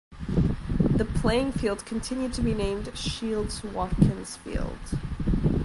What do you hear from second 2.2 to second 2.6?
to be